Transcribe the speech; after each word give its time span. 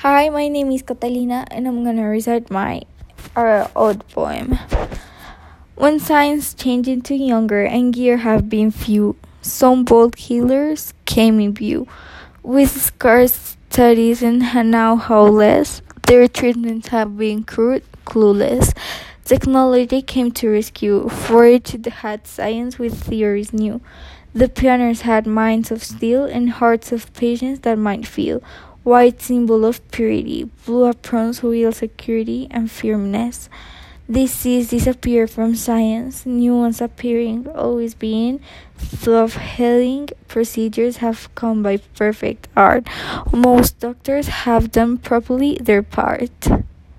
Hi, 0.00 0.28
my 0.28 0.48
name 0.48 0.70
is 0.72 0.82
Catalina, 0.82 1.46
and 1.50 1.66
I'm 1.66 1.82
gonna 1.82 2.06
recite 2.06 2.50
my 2.50 2.82
uh, 3.34 3.66
old 3.74 4.06
poem. 4.08 4.58
When 5.74 5.98
science 5.98 6.52
changed 6.52 6.86
into 6.86 7.14
younger 7.14 7.64
and 7.64 7.94
gear 7.94 8.18
have 8.18 8.50
been 8.50 8.70
few, 8.70 9.16
some 9.40 9.84
bold 9.84 10.16
healers 10.16 10.92
came 11.06 11.40
in 11.40 11.54
view. 11.54 11.88
With 12.42 12.70
scarce 12.70 13.56
studies 13.70 14.22
and 14.22 14.40
now 14.70 14.96
how 14.96 15.22
less, 15.22 15.80
their 16.06 16.28
treatments 16.28 16.88
have 16.88 17.16
been 17.16 17.44
crude, 17.44 17.82
clueless. 18.04 18.76
Technology 19.24 20.02
came 20.02 20.30
to 20.32 20.50
rescue, 20.50 21.08
for 21.08 21.46
it 21.46 21.70
had 21.86 22.26
science 22.26 22.78
with 22.78 23.02
theories 23.02 23.54
new. 23.54 23.80
The 24.34 24.50
pioneers 24.50 25.00
had 25.00 25.26
minds 25.26 25.70
of 25.70 25.82
steel 25.82 26.24
and 26.26 26.50
hearts 26.50 26.92
of 26.92 27.10
patience 27.14 27.60
that 27.60 27.78
might 27.78 28.06
feel. 28.06 28.42
White 28.86 29.20
symbol 29.20 29.64
of 29.64 29.82
purity, 29.90 30.44
blue 30.64 30.88
aprons 30.88 31.42
real 31.42 31.72
security 31.72 32.46
and 32.52 32.70
firmness. 32.70 33.48
Disease 34.08 34.70
disappear 34.70 35.26
from 35.26 35.56
science, 35.56 36.24
new 36.24 36.54
ones 36.54 36.80
appearing, 36.80 37.48
always 37.48 37.94
being. 37.94 38.38
Through 38.78 39.26
healing 39.26 40.10
procedures 40.28 40.98
have 40.98 41.34
come 41.34 41.64
by 41.64 41.78
perfect 41.98 42.46
art. 42.56 42.86
Most 43.32 43.80
doctors 43.80 44.46
have 44.46 44.70
done 44.70 44.98
properly 44.98 45.58
their 45.60 45.82
part. 45.82 46.30